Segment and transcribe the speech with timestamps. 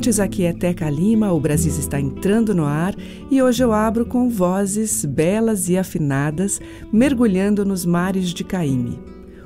[0.00, 2.94] Ouvintes, aqui é Teca Lima, o Brasil está entrando no ar
[3.30, 6.58] e hoje eu abro com vozes belas e afinadas
[6.90, 8.98] mergulhando nos mares de Caíme.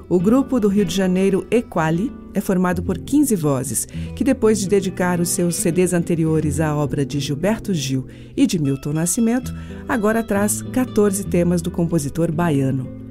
[0.08, 4.68] O grupo do Rio de Janeiro Equali é formado por 15 vozes, que depois de
[4.68, 9.52] dedicar os seus CDs anteriores à obra de Gilberto Gil e de Milton Nascimento,
[9.88, 13.03] agora traz 14 temas do compositor baiano.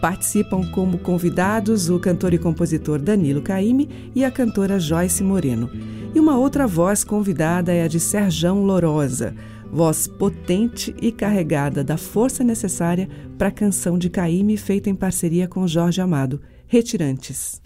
[0.00, 5.70] Participam como convidados o cantor e compositor Danilo Caime e a cantora Joyce Moreno.
[6.14, 9.34] E uma outra voz convidada é a de Serjão Lorosa,
[9.70, 15.46] voz potente e carregada da força necessária para a canção de Caime feita em parceria
[15.48, 17.60] com Jorge Amado, Retirantes.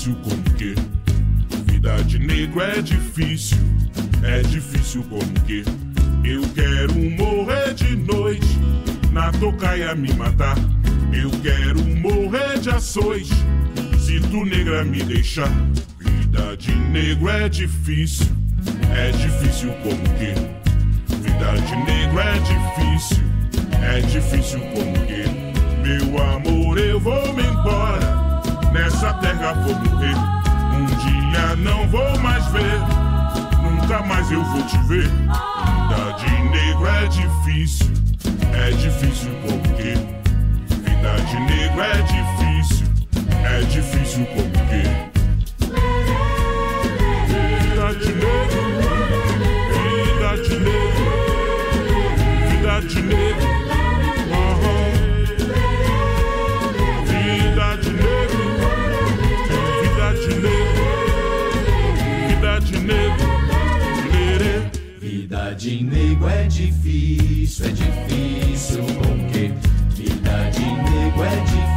[0.00, 0.74] Difícil como que?
[1.70, 3.58] Vida de negro é difícil,
[4.22, 5.62] é difícil como que?
[6.24, 8.58] Eu quero morrer de noite,
[9.12, 10.56] na tocaia me matar.
[11.12, 13.28] Eu quero morrer de ações,
[13.98, 15.50] se tu negra me deixar.
[15.98, 18.26] Vida de negro é difícil,
[18.96, 20.32] é difícil como que?
[21.16, 23.24] Vida de negro é difícil,
[23.82, 25.28] é difícil como que?
[25.86, 27.99] Meu amor, eu vou me embora.
[28.80, 30.16] Nessa terra vou morrer.
[30.72, 32.80] Um dia não vou mais ver.
[33.62, 35.06] Nunca mais eu vou te ver.
[35.06, 37.90] Vida de negro é difícil.
[38.54, 39.98] É difícil porque.
[40.76, 42.86] Vida de negro é difícil.
[43.44, 45.09] É difícil porque.
[62.70, 63.30] De negro.
[65.00, 69.52] Vida de nego é difícil, é difícil porque
[69.94, 71.69] vida de nego é difícil,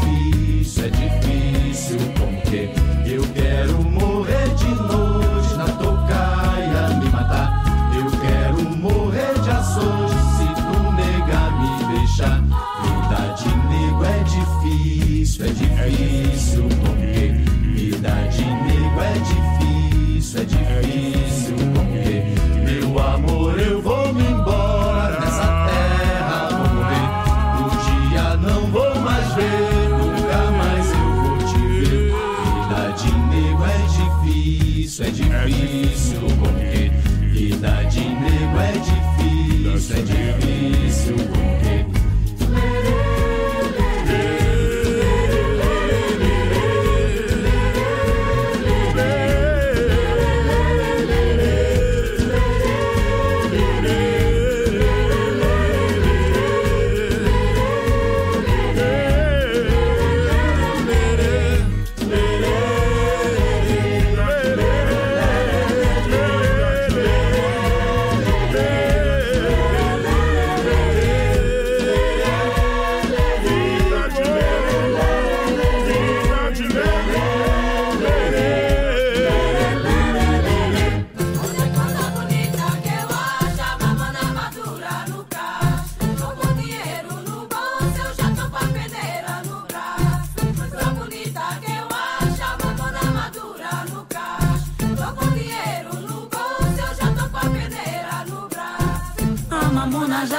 [40.05, 40.52] Judy.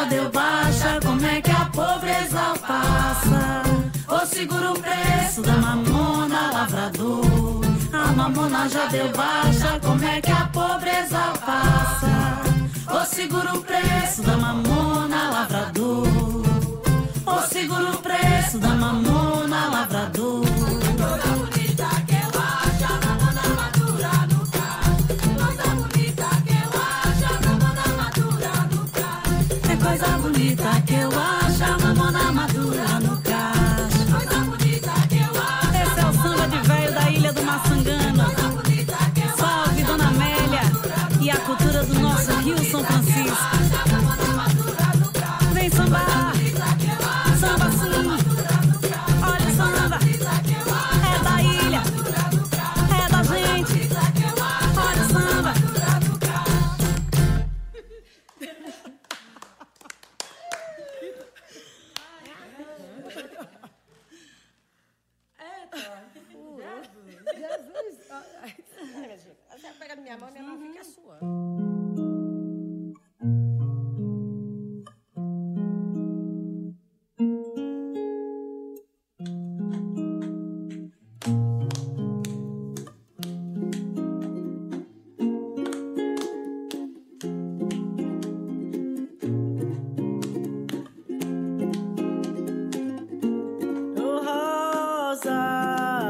[0.07, 3.63] Deu baixa, como é que a pobreza passa?
[4.09, 7.61] Ô segura o preço da mamona, lavrador.
[7.93, 12.43] A mamona já deu baixa, como é que a pobreza passa?
[12.93, 16.07] Ô segura o preço da mamona, lavrador.
[17.27, 20.64] Ô segura o preço da mamona, lavrador.
[30.45, 31.44] acredita que eu amo.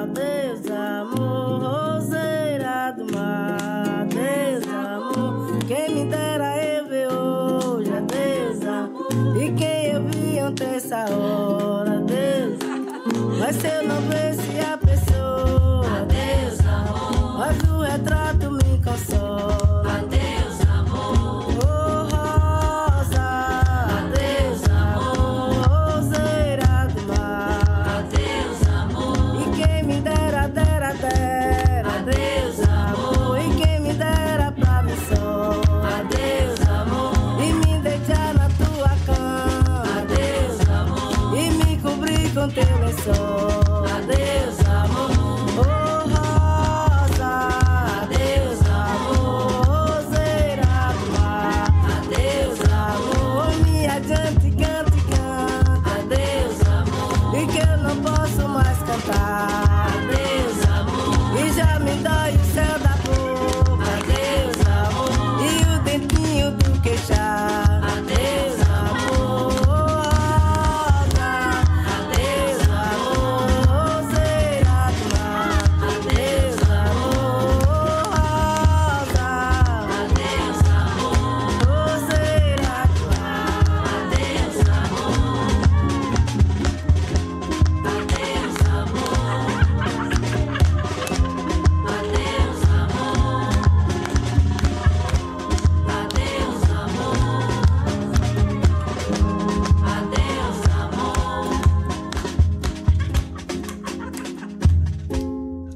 [0.06, 5.58] Deus amor, roseira do mar, deusa amor.
[5.66, 8.90] Quem me dera eu ver hoje Deus deusa
[9.40, 12.58] e quem eu vi ontem essa hora, Deus
[13.38, 13.83] Vai ser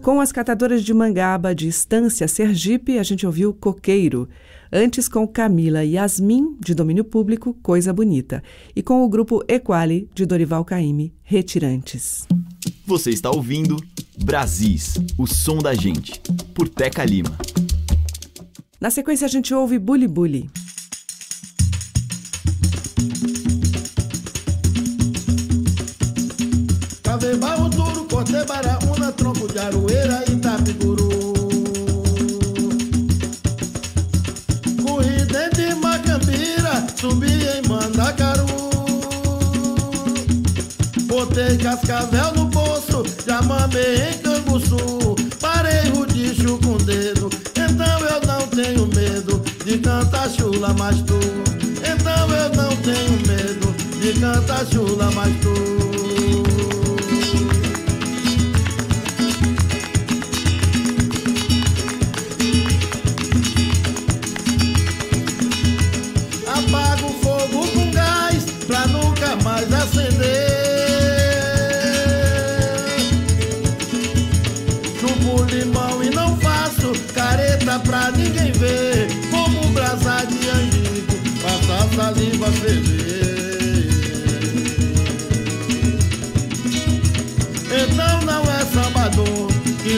[0.09, 4.27] Com as catadoras de mangaba de Estância Sergipe, a gente ouviu Coqueiro.
[4.73, 8.43] Antes com Camila Yasmin, de domínio público, Coisa Bonita.
[8.75, 12.27] E com o grupo Equali, de Dorival Caymmi, Retirantes.
[12.87, 13.77] Você está ouvindo
[14.25, 16.19] Brasis, o som da gente,
[16.55, 17.37] por Teca Lima.
[18.81, 20.51] Na sequência a gente ouve Bully Bully.
[27.69, 27.98] Duro,
[28.29, 31.09] corte bara, una tronco de aroeira e tapiguru.
[34.83, 38.47] Corri dentro de Macambira, subi em Mandacaru.
[41.07, 45.17] Botei cascavel no bolso, já mamei em Canguçu.
[45.41, 51.19] Parei o com dedo, então eu não tenho medo de cantar chula mais tu.
[51.83, 55.98] Então eu não tenho medo de cantar chula mais tu.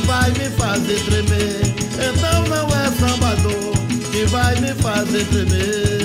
[0.06, 1.60] vai me fazer tremer.
[1.94, 3.72] Então não é sambador
[4.10, 5.99] que vai me fazer tremer.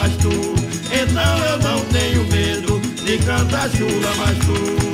[0.00, 0.30] Mas tu.
[0.92, 4.89] Então eu não tenho medo de cantar chula, mas tu.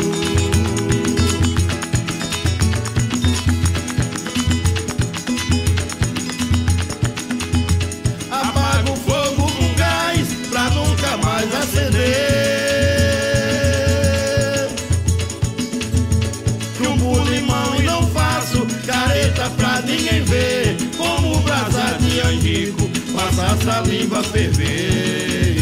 [23.47, 25.57] Passa a saliva a ferver.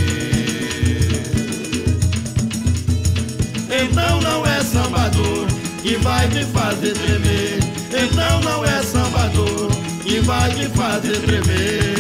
[3.71, 5.47] Então não é sambador
[5.83, 7.59] que vai me fazer tremer.
[7.91, 9.71] Então não é sambador
[10.03, 11.94] que vai me fazer tremer.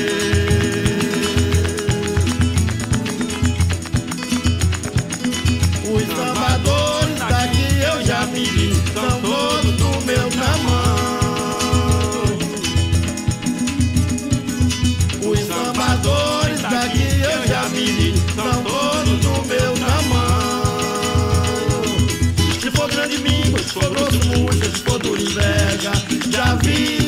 [24.85, 25.93] For duro inveja,
[26.31, 27.04] já vi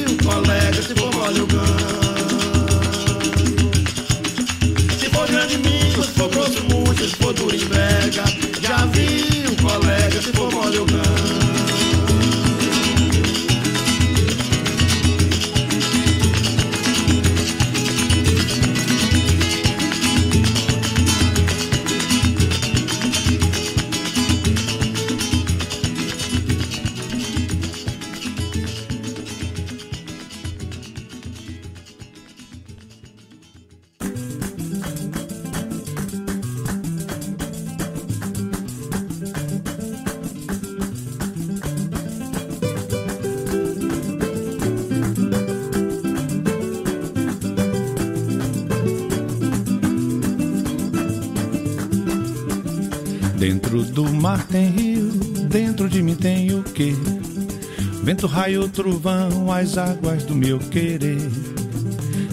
[58.36, 61.30] raio, trovão, as águas do meu querer.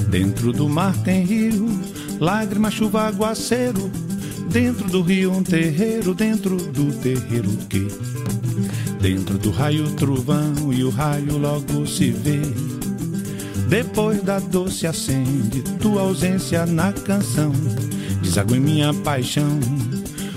[0.09, 1.79] Dentro do mar tem rio,
[2.19, 3.89] lágrima, chuva, aguaceiro.
[4.51, 7.87] Dentro do rio um terreiro, dentro do terreiro o quê?
[8.99, 12.41] Dentro do raio, trovão e o raio logo se vê.
[13.69, 17.53] Depois da doce acende tua ausência na canção.
[18.21, 19.57] Deságua em minha paixão.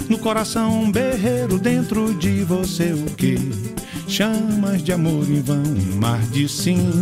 [0.09, 3.76] No coração um berreiro dentro de você o que?
[4.09, 5.63] Chamas de amor em vão,
[5.97, 6.93] mar de sim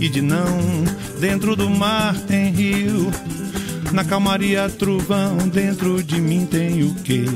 [0.00, 0.84] e de não.
[1.20, 3.10] Dentro do mar tem rio,
[3.92, 5.36] na calmaria trovão.
[5.48, 7.26] Dentro de mim tem o que?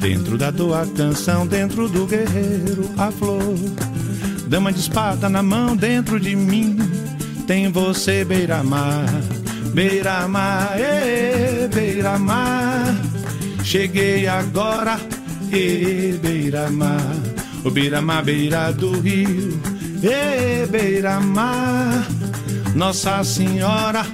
[0.00, 3.56] Dentro da dor a canção, dentro do guerreiro a flor.
[4.48, 6.76] Dama de espada na mão, dentro de mim
[7.46, 9.06] tem você beira-mar,
[9.74, 10.76] beira-mar,
[11.74, 12.94] beira-mar.
[13.62, 14.98] Cheguei agora,
[16.20, 17.16] beira-mar,
[17.64, 19.58] o beira-mar, beira do rio,
[20.02, 22.06] ê, beira-mar.
[22.74, 24.06] Nossa Senhora,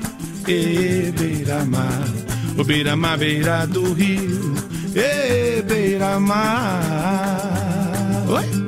[0.47, 2.09] ê, beira-mar,
[2.57, 4.55] o beira-mar, beira do rio,
[4.95, 6.81] ê, beira-mar.
[8.29, 8.60] Oi?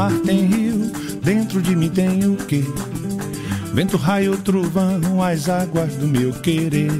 [0.00, 0.90] Mar tem rio,
[1.22, 2.64] dentro de mim tem o quê?
[3.74, 6.90] Vento, raio, trovão, as águas do meu querer.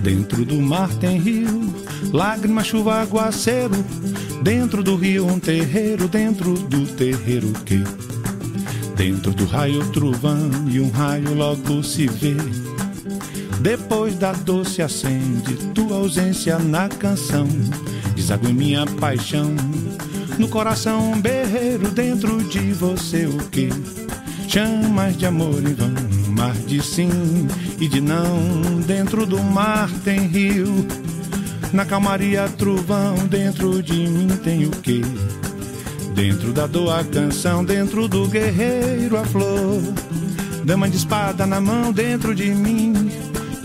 [0.00, 1.74] Dentro do mar tem rio,
[2.12, 3.74] lágrima, chuva, aguaceiro.
[4.40, 7.82] Dentro do rio um terreiro, dentro do terreiro o quê?
[8.94, 12.36] Dentro do raio, trovão e um raio logo se vê.
[13.60, 17.48] Depois da dor se acende tua ausência na canção.
[18.14, 19.56] Deságua minha paixão.
[20.40, 23.68] No coração um berreiro dentro de você o que?
[24.48, 25.92] Chamas de amor em vão,
[26.30, 27.10] mar de sim
[27.78, 28.80] e de não.
[28.86, 30.86] Dentro do mar tem rio.
[31.74, 35.02] Na calmaria trovão, dentro de mim tem o que?
[36.14, 39.82] Dentro da dor a canção, dentro do guerreiro a flor.
[40.64, 43.10] Dama de espada na mão, dentro de mim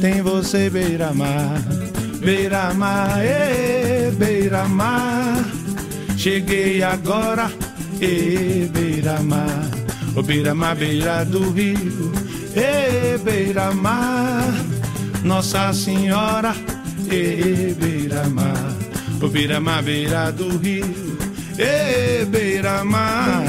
[0.01, 1.58] tem você beira-mar,
[2.20, 3.22] beira-mar,
[4.17, 5.54] beira-mar.
[6.25, 7.51] Cheguei agora,
[8.74, 9.70] beira-mar,
[10.15, 12.12] o beira-mar, beira do rio,
[13.24, 14.51] beira-mar.
[15.24, 16.55] Nossa Senhora,
[17.08, 18.75] beira-mar,
[19.22, 21.15] o beira-mar, beira do rio,
[22.32, 23.44] beira-mar.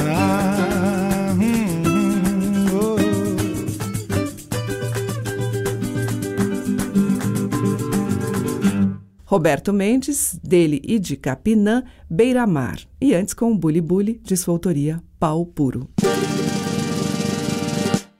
[9.28, 12.78] Roberto Mendes, dele e de Capinã, Beira-Mar.
[13.00, 15.90] E antes com o Bully Bully, de sua autoria, Pau Puro.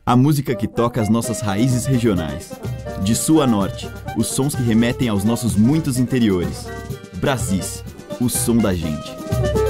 [0.05, 2.53] A música que toca as nossas raízes regionais.
[3.05, 6.67] De sul a norte, os sons que remetem aos nossos muitos interiores.
[7.21, 7.85] Brasis,
[8.21, 9.66] o som da gente.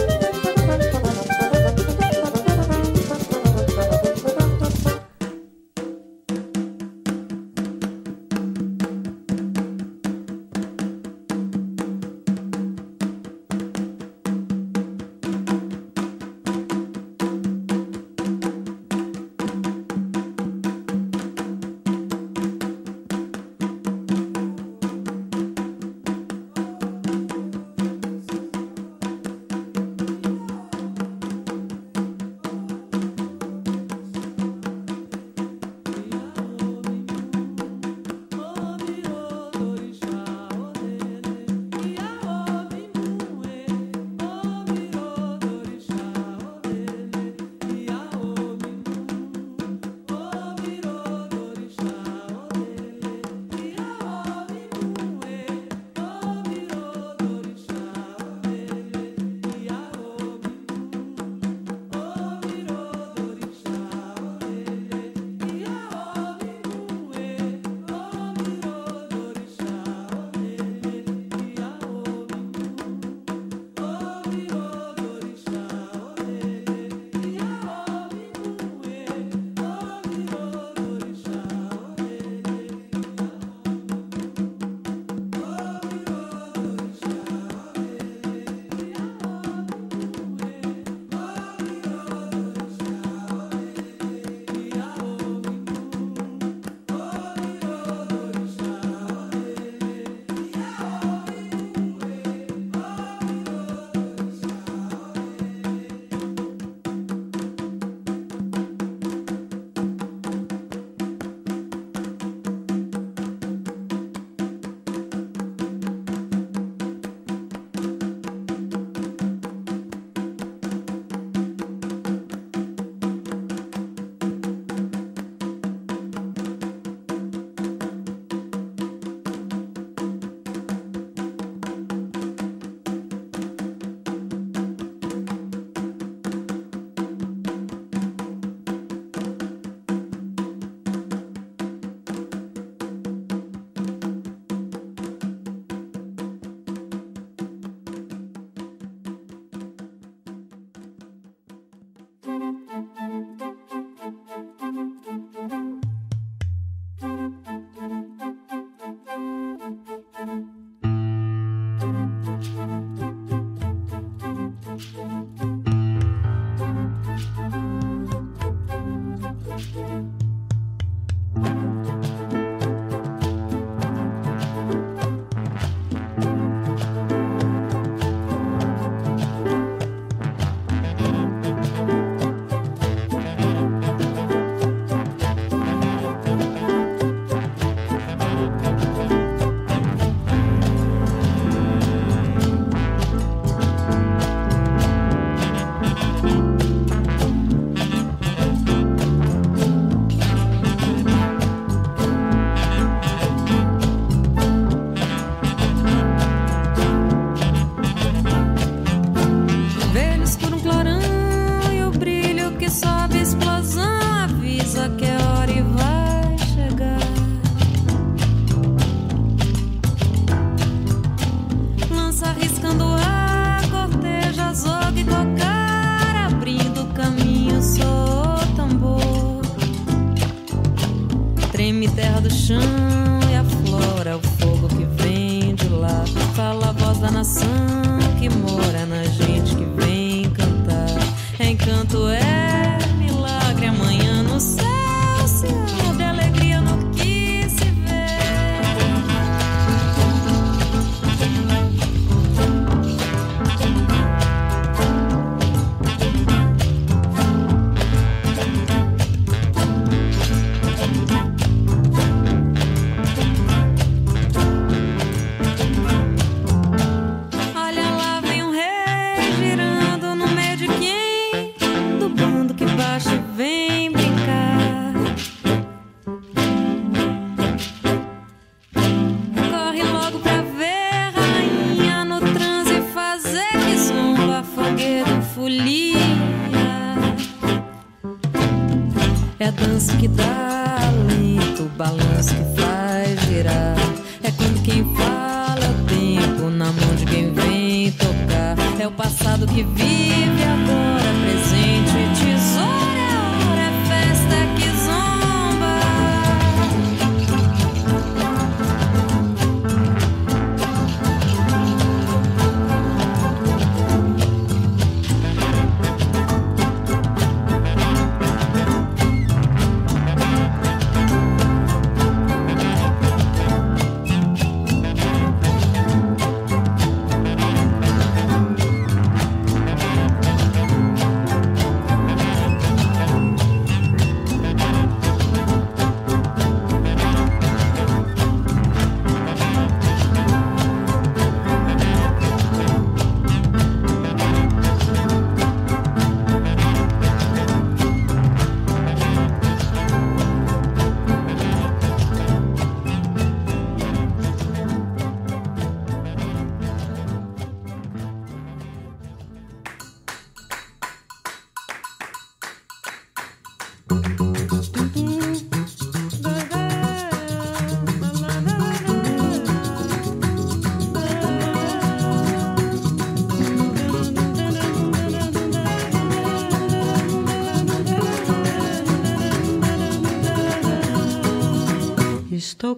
[232.46, 232.85] Terra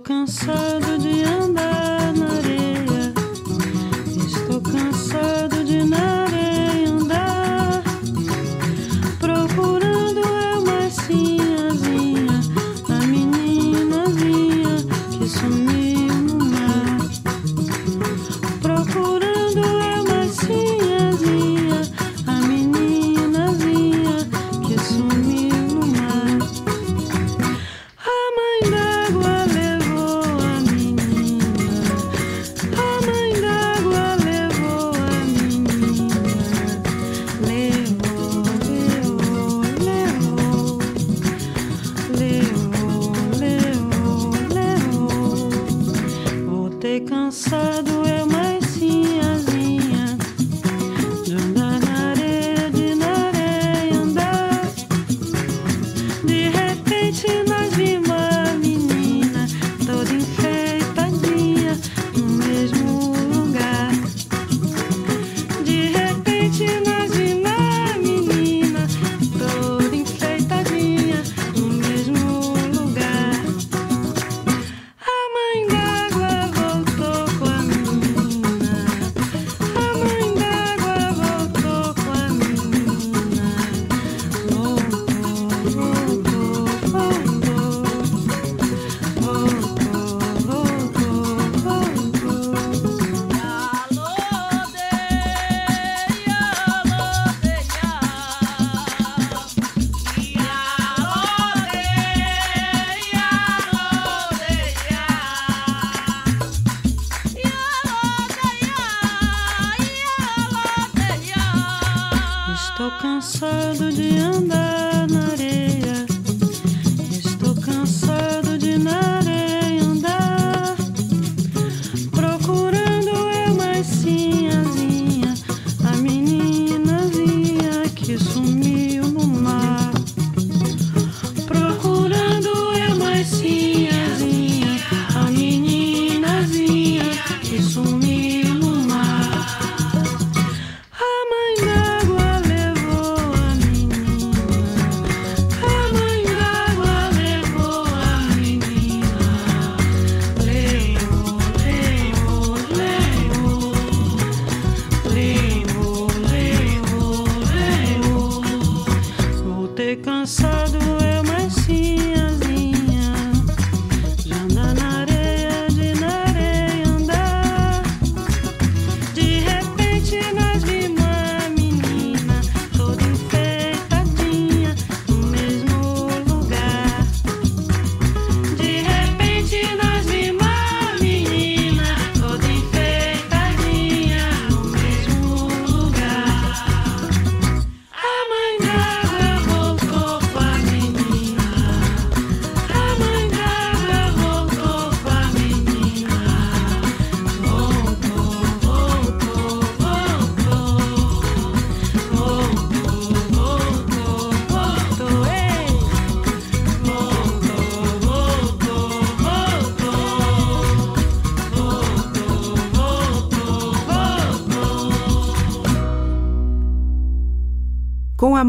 [0.03, 1.18] cansado de
[47.29, 47.98] cansado,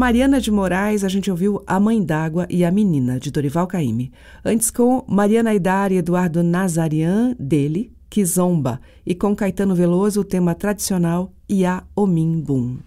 [0.00, 4.10] Mariana de Moraes, a gente ouviu A Mãe d'Água e a Menina, de Dorival Caymmi.
[4.42, 8.80] Antes, com Mariana Aidar e Eduardo Nazarian, dele, Kizomba.
[9.04, 12.78] E com Caetano Veloso, o tema tradicional Ia Omim Bum.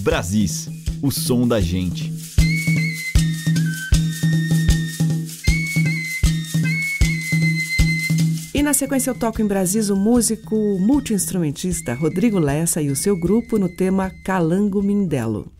[0.00, 0.68] Brasis,
[1.00, 2.12] o som da gente.
[8.52, 13.16] E na sequência eu toco em Brasis o músico multiinstrumentista Rodrigo Lessa e o seu
[13.16, 15.50] grupo no tema Calango Mindelo.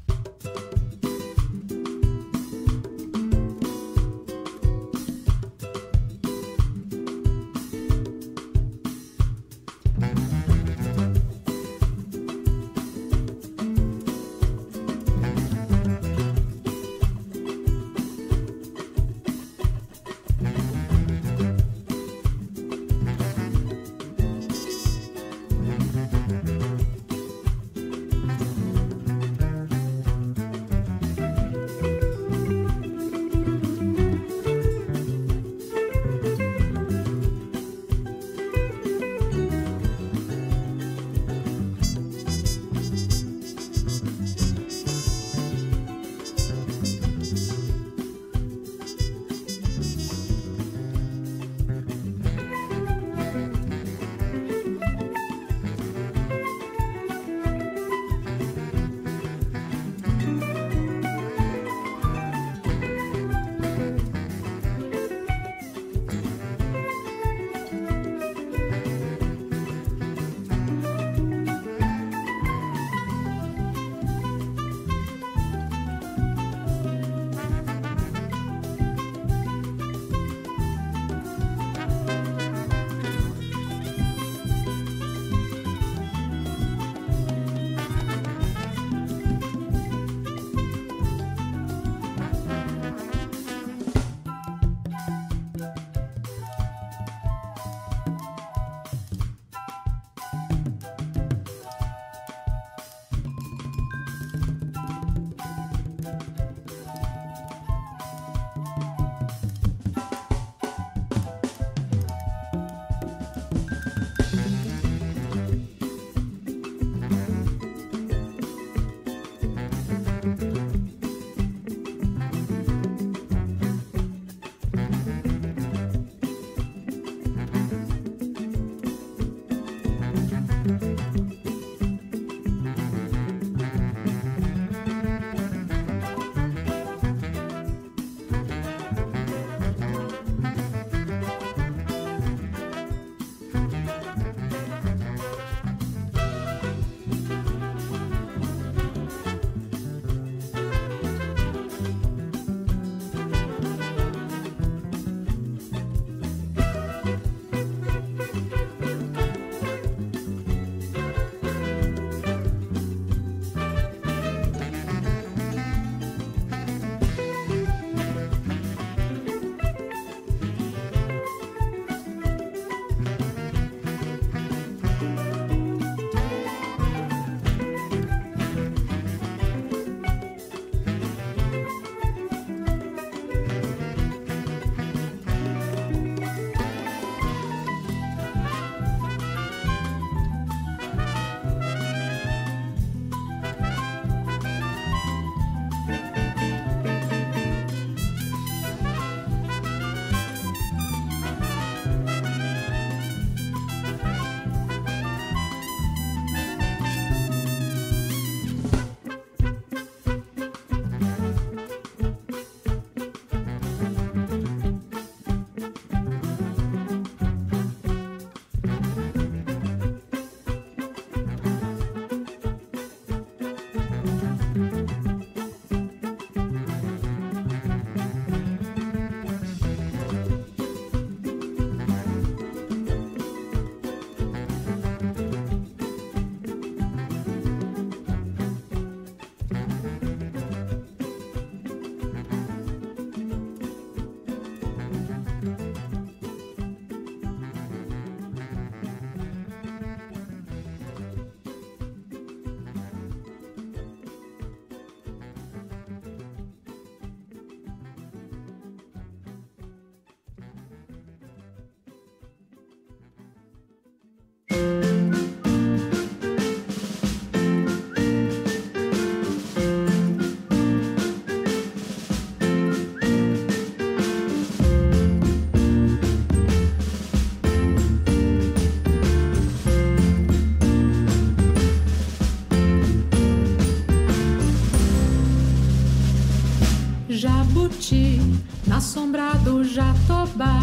[287.60, 288.18] Jabuti,
[288.66, 290.62] na sombra do Jatobá,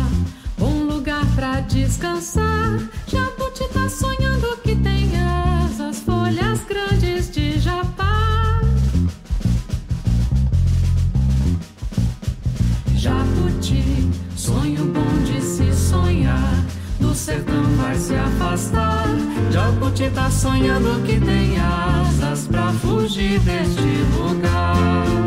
[0.57, 2.79] bom lugar pra descansar.
[3.05, 5.11] Jabuti tá sonhando que tem
[5.63, 8.61] asas, folhas grandes de japá.
[12.95, 16.65] Jabuti, sonho bom de se sonhar,
[16.99, 19.05] do sertão vai se afastar.
[19.51, 23.81] Jabuti tá sonhando que tem asas pra fugir deste
[24.17, 25.26] lugar.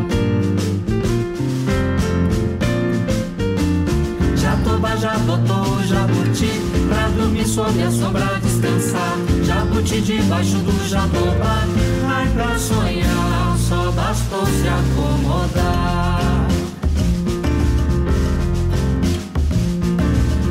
[4.81, 6.51] O jabuti
[6.89, 9.19] pra dormir sob a sombra descansar.
[9.45, 11.65] Jabuti debaixo do jatoba,
[12.09, 16.49] ai pra sonhar, só bastou se acomodar.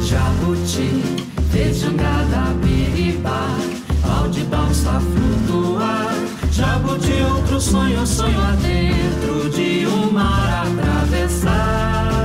[0.02, 1.04] Jabuti,
[1.52, 3.58] vejangada, biribá,
[4.04, 6.14] pau de balsa flutuar.
[6.52, 12.19] Jabuti, outro sonho, sonho adentro de um mar atravessar.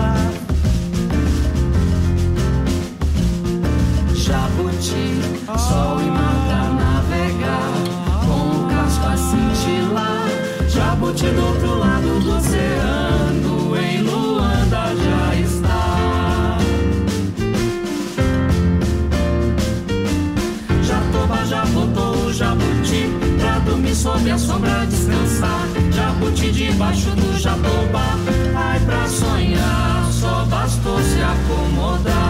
[24.04, 25.66] Sob a sombra descansar.
[25.90, 28.18] Jabuti debaixo do jatoba,
[28.54, 32.23] ai pra sonhar, só bastou se acomodar.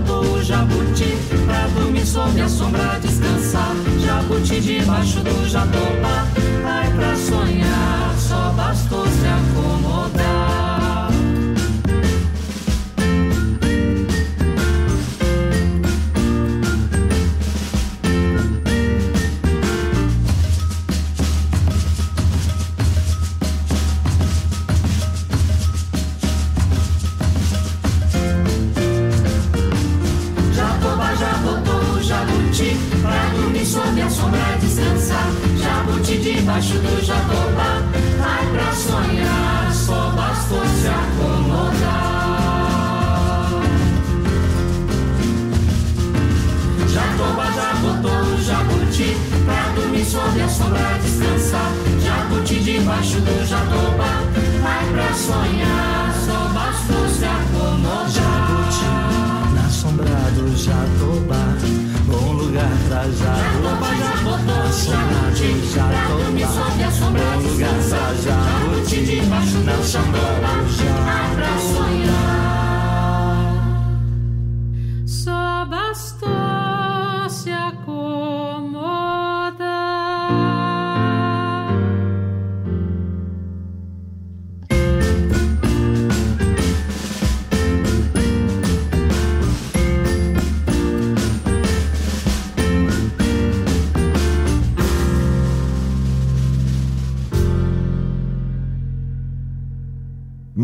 [0.00, 3.74] Botou o jabuti pra dormir sob a sombra descansar.
[4.04, 6.28] Jabuti debaixo do jatoba,
[6.64, 10.61] ai pra sonhar, só bastou se acomodar.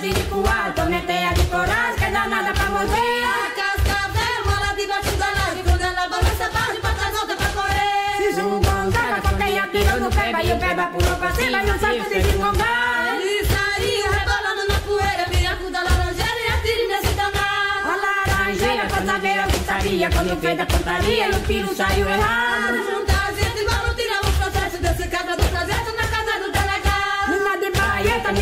[0.00, 3.24] A cobra giricuá, tometeia de coragem, que é danada pra morrer.
[3.24, 8.16] A cascavel mora debaixo da laje, quando ela balança, barre pra trás, volta pra correr.
[8.16, 11.78] Se zungongava, a coteia tirou no peba, e o peba pulou pra cima, e o
[11.78, 13.14] saco de zingongar.
[13.14, 17.84] Ele saiu rebolando na poeira, viracu da laranjeira, e atire nesse danado.
[17.84, 22.08] A laranjeira, pra saber o que sabia, quando fez da pontaria, e o tiro saiu
[22.08, 23.09] errado.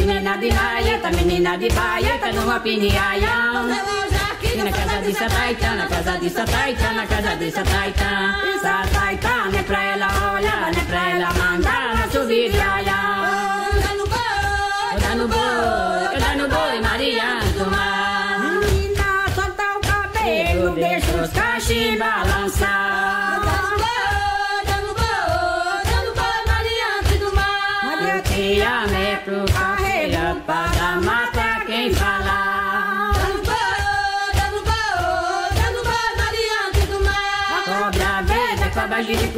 [0.08, 3.68] Menina de baieta, menina de baieta, numa piniaião.
[3.68, 8.34] Na casa de Sataitã, na casa de Sataitã, na casa de Sataitã.
[8.62, 13.68] Sataitã, não é pra ela olhar, não é pra ela mandar, na subir de aião.
[13.82, 18.60] Dando boi, dando boi, dando boi, Maria do Mar.
[18.64, 23.42] Menina, solta o cabelo, deixa os cachos balançar.
[28.78, 29.77] Maria do Mar.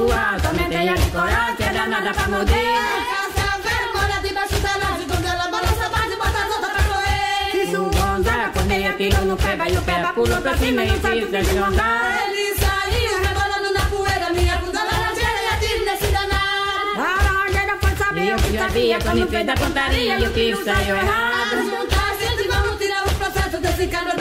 [0.01, 2.55] Jericoá, também tem a de coral, que é danada pra morder.
[2.55, 7.67] Casa velha mora debaixo da laje, quando ela balança base, bota as outras pra correr.
[7.67, 10.91] Se o gonza, quando ele atirou no pé, vai o pé, pulou pra cima e
[10.91, 12.19] fiz de andar.
[12.27, 16.97] Ele saiu rebolando na poeira, minha bunda laranjeira e atiro nesse danado.
[16.97, 21.63] Laranjeira foi saber, eu que sabia, quando fez da pontaria e o que saiu errado.
[21.69, 24.21] Juntar gente, vamos tirar o processo desse cara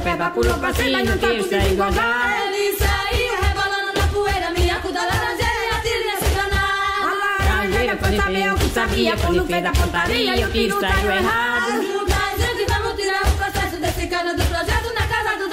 [0.00, 2.46] pé, vai pulou pra cima, não quis sair gozar.
[2.46, 7.06] Ele saiu rebolando na poeira, minha cu da laranjeira, e atira nesse danado.
[7.06, 11.72] A laranjeira foi saber o que sabia, quando fez a pontaria, o que saiu errado.
[11.72, 15.46] Muita gente, vamos tirar o processo desse cara do projeto na casa do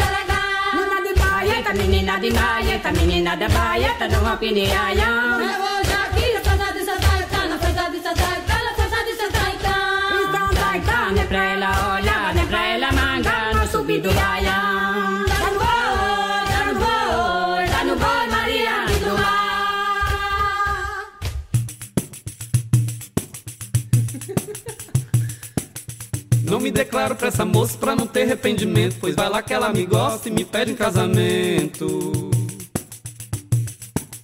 [1.43, 4.15] baieta, menina de baieta, menina da baieta, de
[4.71, 5.41] aião.
[5.41, 10.21] Eu hoje aqui, festa de Sataitana, festa de Sataitana, festa de Sataitana.
[10.23, 12.12] Então Taitana é pra ela olhar,
[26.53, 28.97] Não me declaro pra essa moça pra não ter arrependimento.
[28.99, 32.29] Pois vai lá que ela me gosta e me pede em casamento.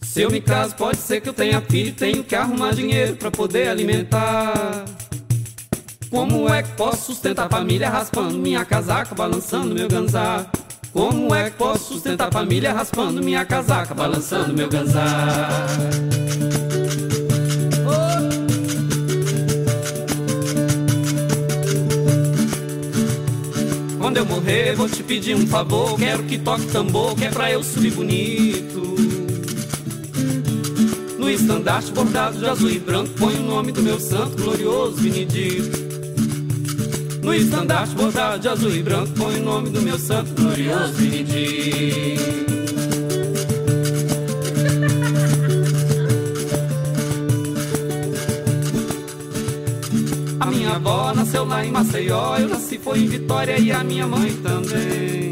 [0.02, 1.94] Se eu me caso, pode ser que eu tenha filho.
[1.96, 4.86] Tenho que arrumar dinheiro pra poder alimentar.
[6.10, 10.44] Como é que posso sustentar a família raspando minha casaca, balançando meu ganzá?
[10.92, 15.48] Como é que posso sustentar a família raspando minha casaca, balançando meu ganzá?
[24.00, 25.96] Quando eu morrer, vou te pedir um favor.
[25.96, 28.96] Quero que toque tambor, que é pra eu subir bonito.
[31.20, 35.89] No estandarte bordado de azul e branco, põe o nome do meu santo glorioso Benedito.
[37.22, 42.50] No estandarte bordado de azul e branco, põe o nome do meu santo glorioso Benedito.
[50.70, 54.32] minha avó nasceu lá em Maceió, eu nasci foi em Vitória e a minha mãe
[54.44, 55.32] também.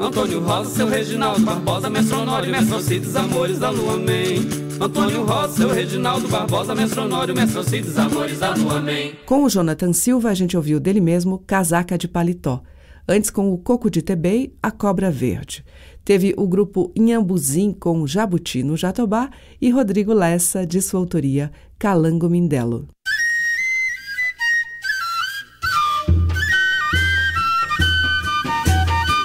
[0.00, 4.57] Antônio Rosa, seu Reginaldo Barbosa, Mestronório, Mestrocides, Amores da Lua, amém.
[4.80, 9.16] Antônio Rosa, seu Reginaldo Barbosa, Mestronório, Mestrocides, Amores amém.
[9.26, 12.62] Com o Jonathan Silva, a gente ouviu dele mesmo Casaca de Paletó.
[13.08, 15.64] Antes, com o Coco de Tebei, A Cobra Verde.
[16.04, 22.28] Teve o grupo Inhambuzim com Jabuti no Jatobá e Rodrigo Lessa, de sua autoria, Calango
[22.28, 22.88] Mindelo.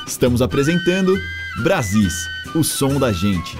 [0.07, 1.15] Estamos apresentando
[1.61, 3.57] Brasis, o som da gente.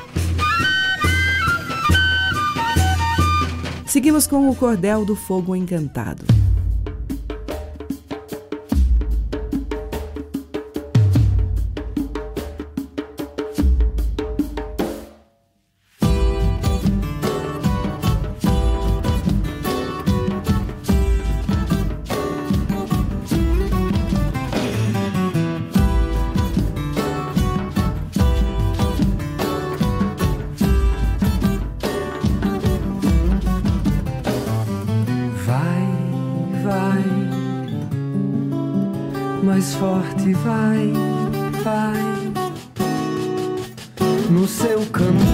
[3.94, 6.26] Seguimos com o Cordel do Fogo Encantado.
[39.54, 40.92] mais forte vai,
[41.64, 42.34] vai
[44.32, 45.33] no seu caminho.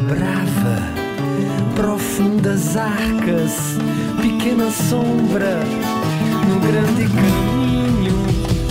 [0.00, 0.78] Brava,
[1.74, 3.76] profundas arcas,
[4.20, 5.60] pequena sombra
[6.48, 8.14] no grande caminho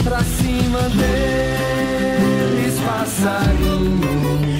[0.04, 4.51] pra cima deles, passarinho.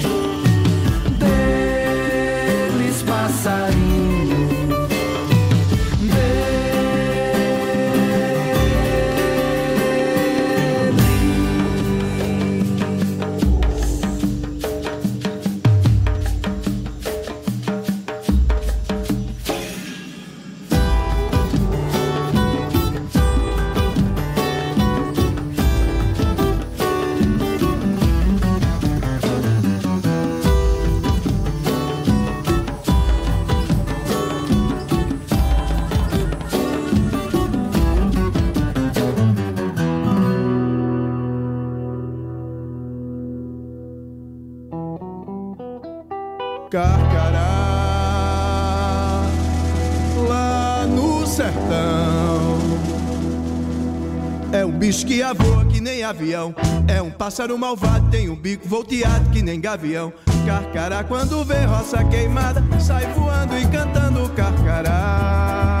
[56.12, 56.54] Avião.
[56.86, 60.12] É um pássaro malvado, tem um bico volteado que nem gavião.
[60.46, 65.72] Carcará, quando vê roça queimada, sai voando e cantando carcará.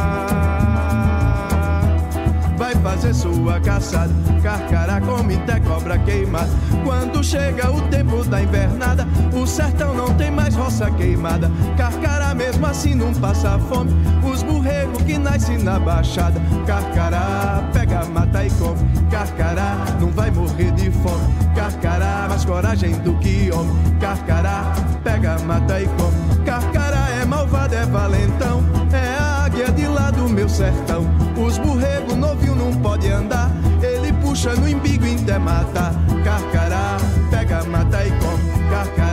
[2.56, 4.12] Vai fazer sua caçada,
[4.42, 6.50] carcará come até cobra queimada.
[6.84, 9.01] Quando chega o tempo da invernada,
[9.32, 11.50] o sertão não tem mais roça queimada.
[11.76, 13.92] Carcará mesmo assim não passa fome.
[14.22, 18.78] Os burregos que nascem na baixada, carcará pega, mata e come.
[19.10, 21.34] Carcará não vai morrer de fome.
[21.54, 23.74] Carcará mais coragem do que homem.
[24.00, 24.72] Carcará
[25.02, 26.44] pega, mata e come.
[26.44, 28.62] Carcará é malvado, é valentão.
[28.92, 31.06] É a águia de lá do meu sertão.
[31.36, 33.50] Os burregos novinho não pode andar.
[33.82, 35.02] Ele puxa no embigo
[35.32, 35.94] até matar.
[36.24, 36.98] Carcará
[37.30, 38.70] pega, mata e come.
[38.70, 39.11] Carcará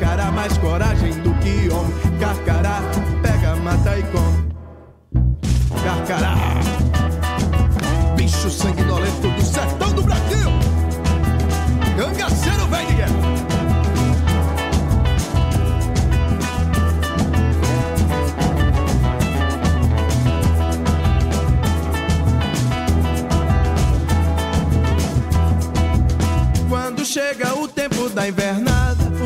[0.00, 1.92] Carcará mais coragem do que homem.
[2.18, 2.80] Carcará
[3.20, 4.52] pega, mata e come.
[5.84, 6.34] Carcará,
[8.16, 10.50] bicho sanguinolento do sertão do Brasil.
[11.96, 13.42] Cangaceiro vem de guerra.
[27.04, 28.51] Chega o tempo da invernada, o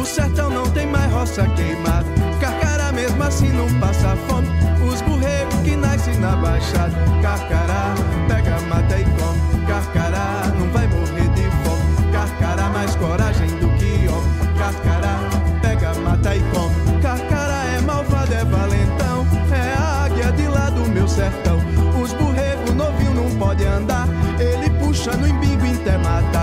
[0.07, 2.07] sertão não tem mais roça queimada.
[2.41, 4.49] Carcará mesmo assim não passa fome.
[4.87, 6.95] Os burregos que nascem na baixada.
[7.21, 7.95] Carcará
[8.29, 9.67] pega, mata e come.
[9.67, 12.13] Carcará não vai morrer de fome.
[12.13, 14.57] Carcará mais coragem do que homem.
[14.57, 15.19] Carcará
[15.61, 17.03] pega, mata e come.
[17.03, 19.27] Carcará é malvado, é valentão.
[19.53, 21.59] É a águia de lá do meu sertão.
[22.01, 24.07] Os burregos novinho não pode andar.
[24.39, 26.36] Ele puxa no embigo até matar.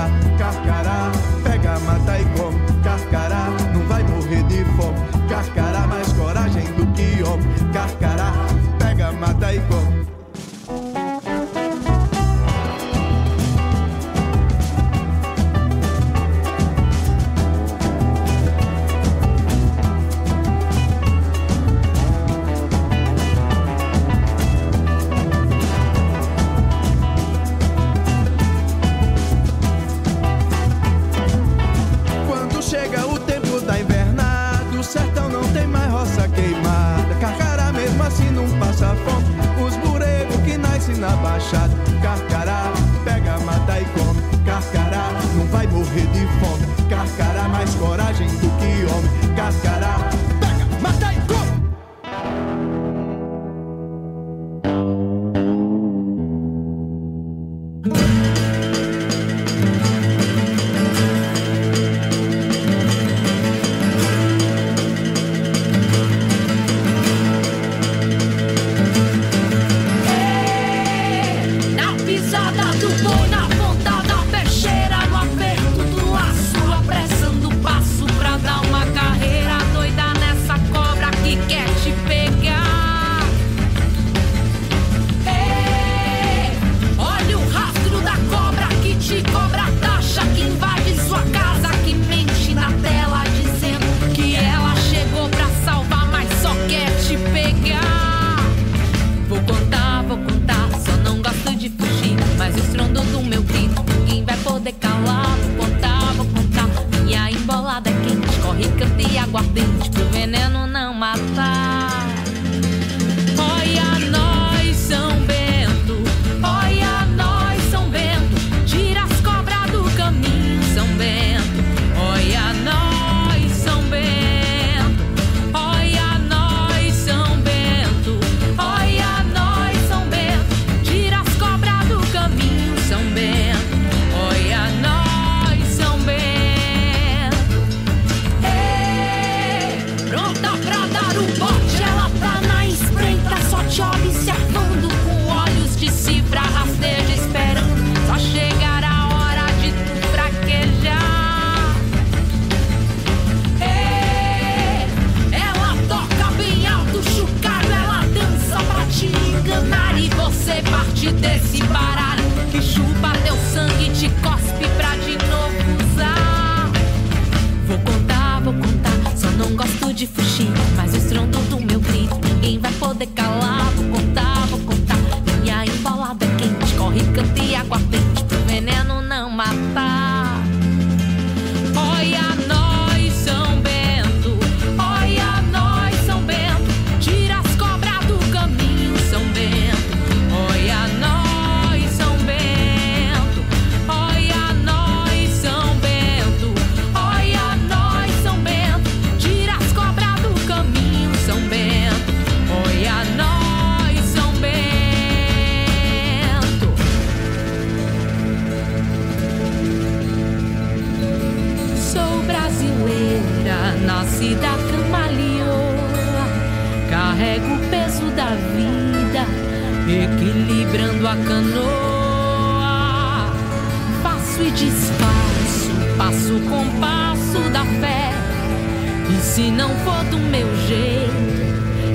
[229.84, 231.14] For do meu jeito,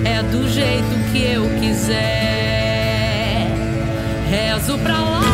[0.04, 1.98] é do jeito que eu quiser.
[4.28, 5.27] Rezo pra lá,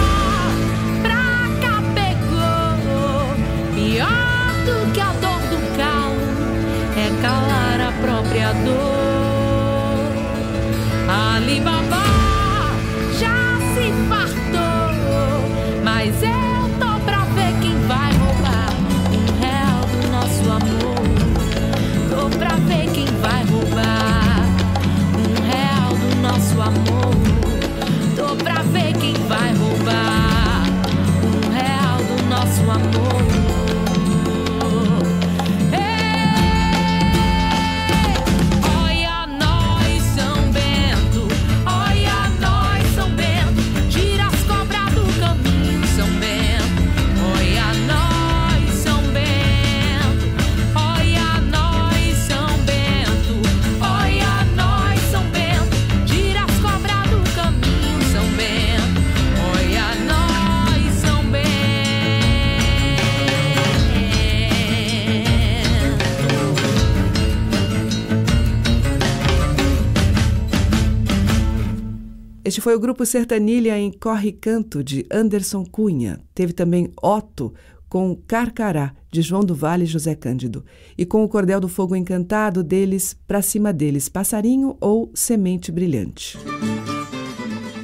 [72.65, 76.19] foi o grupo Sertanilha em Corre Canto, de Anderson Cunha.
[76.35, 77.53] Teve também Otto,
[77.91, 80.65] com Carcará, de João do Vale e José Cândido.
[80.97, 86.39] E com o Cordel do Fogo Encantado deles, Pra Cima Deles, Passarinho ou Semente Brilhante.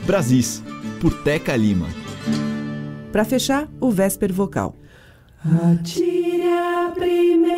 [0.06, 0.62] Brasis,
[0.98, 1.88] por Teca Lima.
[3.12, 4.74] Para fechar, o Vésper Vocal.
[5.44, 7.49] Atire a primeira,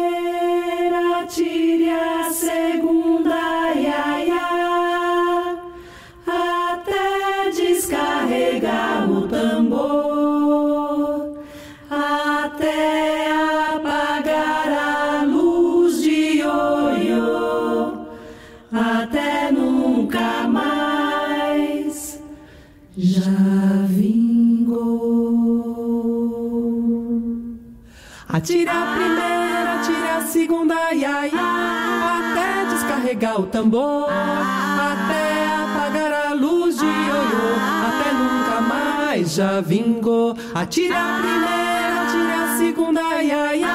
[33.63, 37.55] tambor, até apagar a luz de ioiô,
[37.87, 40.37] até nunca mais já vingou.
[40.53, 43.69] Atire a primeira, atire a segunda, ia, ia,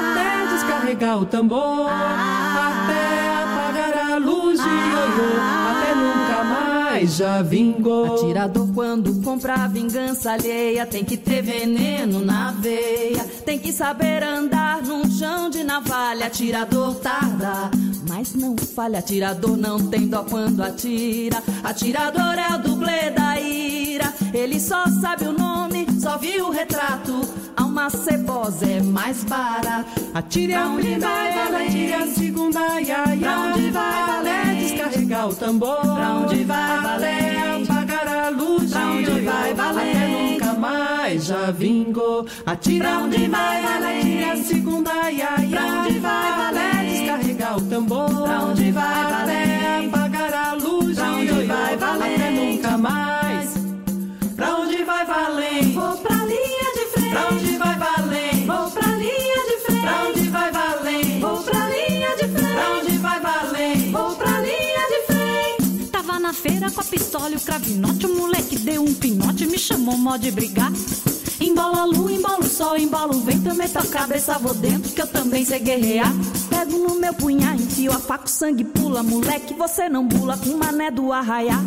[0.00, 5.63] até descarregar o tambor, até apagar a luz de ioiô,
[6.94, 8.14] mais já vingou.
[8.14, 14.80] Atirador quando compra vingança alheia tem que ter veneno na veia, tem que saber andar
[14.82, 16.26] num chão de navalha.
[16.26, 17.70] Atirador tarda,
[18.08, 19.00] mas não falha.
[19.00, 21.42] Atirador não tem dó quando atira.
[21.64, 24.12] Atirador é o dublê da ira.
[24.32, 27.12] Ele só sabe o nome, só viu o retrato.
[27.56, 30.00] Alma cebosa é mais barato.
[30.14, 33.18] Atire a primeira, atire a segunda, ia, ia.
[33.18, 34.13] Pra onde vai
[35.04, 35.24] valer?
[35.24, 35.80] descarregar o tambor?
[35.80, 37.62] Pra onde vai valer?
[37.62, 39.96] apagar a luz Pra onde vai valer?
[39.96, 42.26] Até nunca mais já vingou.
[42.46, 43.98] Atire Pra onde vai valer?
[43.98, 45.56] atire a segunda, ia, ia.
[45.56, 46.90] Pra onde vai valer?
[46.90, 48.08] descarregar o tambor?
[48.22, 49.88] Pra onde vai valer?
[49.88, 52.14] apagar a luz Pra de onde vai valer?
[52.14, 53.54] Até nunca mais.
[54.36, 55.64] Pra onde vai valer?
[55.72, 57.10] Vou pra linha de frente.
[57.10, 58.03] Pra onde vai valer?
[66.74, 68.06] Com a pistola e o cravinote.
[68.06, 70.72] O moleque deu um pinote, me chamou mó de brigar.
[71.40, 73.54] Embola a lua, embola o sol, embola o vento.
[73.54, 76.12] Meto a cabeça, vou dentro, que eu também sei guerrear.
[76.50, 79.02] Pego no meu punhal, enfio a faca, o sangue pula.
[79.02, 81.62] Moleque, você não bula com mané do arraiá.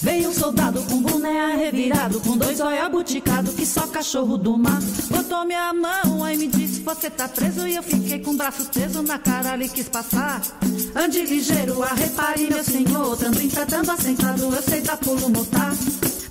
[0.00, 4.80] Veio um soldado com boné arrevirado, com dois olhos buticado, que só cachorro do mar.
[5.10, 7.66] Botou minha mão, aí me disse: Você tá preso.
[7.66, 10.40] E eu fiquei com o braço teso na cara, ele quis passar.
[10.96, 13.16] Ande ligeiro, a repare, meu senhor.
[13.18, 15.74] Tanto enfrentando assentado, eu sei dar pulo mortar.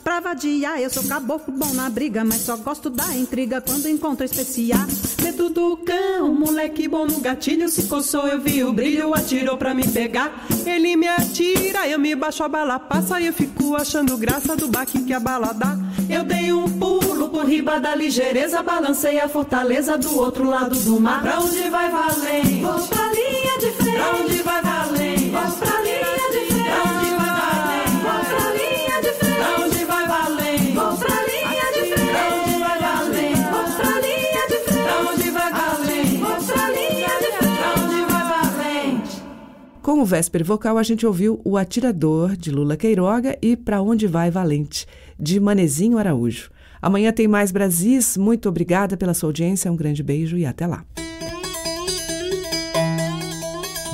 [0.04, 4.26] Pra vadiar, eu sou caboclo bom na briga, mas só gosto da intriga quando encontro
[4.26, 4.86] especial.
[5.22, 9.74] Medo do cão, moleque bom no gatilho, se coçou, eu vi o brilho, atirou pra
[9.74, 10.46] me pegar.
[10.66, 14.68] Ele me atira, eu me baixo, a bala passa e eu fico achando graça do
[14.68, 15.78] baque que a bala dá.
[16.10, 21.00] Eu dei um pulo por riba da ligeireza, balancei a fortaleza do outro lado do
[21.00, 21.22] mar.
[21.22, 22.62] Pra onde vai valendo?
[22.62, 23.85] Vou pra linha de frente.
[39.86, 44.08] Com o Vésper Vocal, a gente ouviu O Atirador, de Lula Queiroga, e Pra Onde
[44.08, 44.88] Vai Valente,
[45.20, 46.50] de Manezinho Araújo.
[46.82, 48.18] Amanhã tem mais Brasis.
[48.18, 50.84] Muito obrigada pela sua audiência, um grande beijo e até lá.